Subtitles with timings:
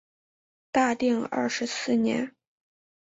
[0.71, 2.33] 大定二十四年。